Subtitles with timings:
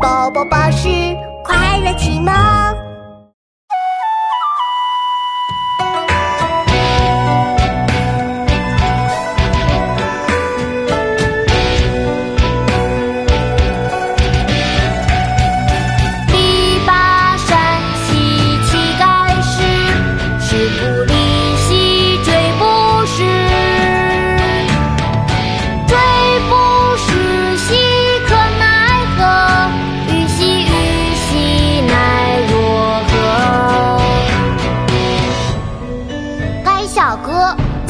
[0.00, 0.88] 宝宝巴士
[1.42, 2.87] 快乐启蒙。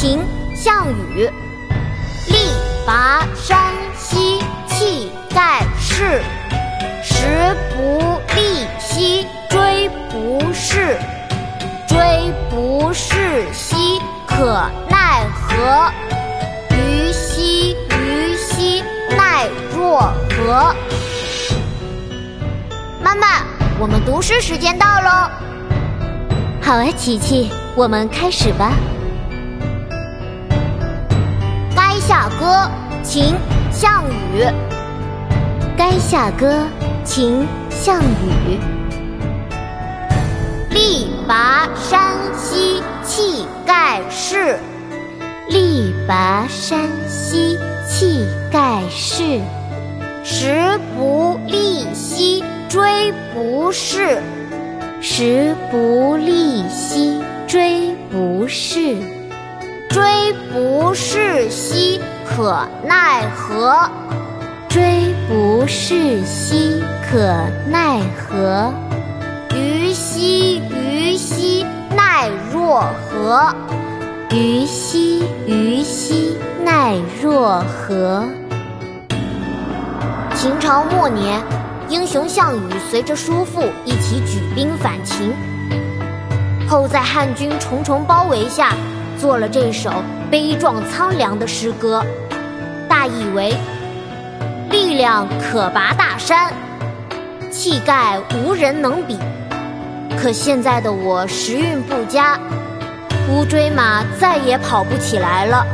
[0.00, 0.18] 秦·
[0.56, 1.28] 项羽。
[2.28, 2.36] 力
[2.86, 6.22] 拔山兮气盖世，
[7.02, 10.96] 时不利兮骓不逝。
[11.86, 15.92] 骓不逝兮可奈何？
[16.70, 18.82] 虞兮虞兮
[19.18, 20.74] 奈若何？
[23.02, 23.26] 妈妈，
[23.78, 25.30] 我们读诗时间到喽！
[26.62, 28.72] 好啊，琪琪，我们开始吧。
[32.10, 32.68] 《下歌》
[33.04, 33.34] 秦·
[33.70, 34.42] 项羽。
[35.78, 36.66] 《该下歌》
[37.04, 38.58] 秦·项羽。
[40.74, 44.58] 力拔山兮气盖世，
[45.50, 47.56] 力拔山兮
[47.88, 49.40] 气盖世，
[50.24, 54.20] 时不利兮骓不逝。
[55.00, 58.96] 时不利兮骓不逝。
[60.30, 63.90] 骓不逝兮可奈何？
[64.68, 67.18] 追不逝兮可
[67.68, 68.72] 奈何？
[69.50, 71.66] 虞兮虞兮
[71.96, 73.52] 奈若何？
[74.30, 78.24] 虞兮虞兮奈若何？
[80.36, 81.42] 秦朝末年，
[81.88, 85.34] 英雄项羽随着叔父一起举兵反秦，
[86.68, 88.74] 后在汉军重重包围下，
[89.18, 89.90] 做了这首
[90.30, 92.04] 悲壮苍凉的诗歌，
[92.88, 93.52] 大意为：
[94.70, 96.52] 力量可拔大山，
[97.50, 99.18] 气概无人能比。
[100.16, 102.38] 可现在的我时运不佳，
[103.28, 105.66] 乌骓马再也跑不起来了。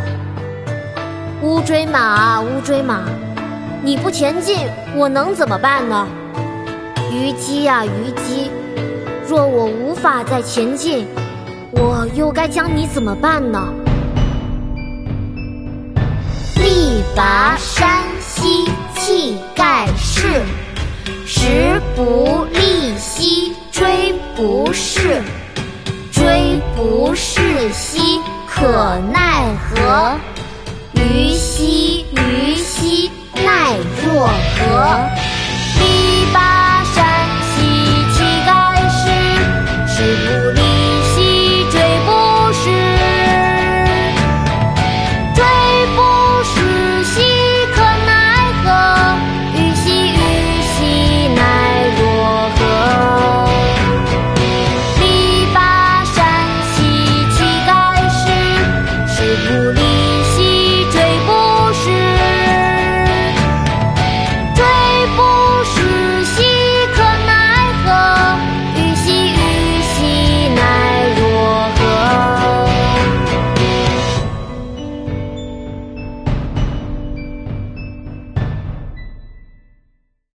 [1.43, 3.03] 乌骓马啊，乌骓马！
[3.83, 6.09] 你不前进，我能怎么办呢？
[7.11, 8.51] 虞姬呀，虞姬，
[9.29, 11.07] 若我无法再前进，
[11.73, 13.69] 我又该将你怎么办呢？
[17.15, 20.43] 拔山兮气盖世，
[21.27, 25.23] 时不利兮骓不逝。
[26.13, 30.19] 骓不逝兮可奈何？
[30.95, 31.86] 虞兮